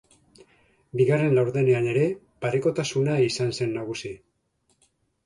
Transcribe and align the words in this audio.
Bigarren 1.01 1.35
laurdenean 1.39 1.89
ere 1.91 2.05
parekotasuna 2.45 3.19
izan 3.27 3.53
zen 3.59 3.77
nagusi. 3.81 4.13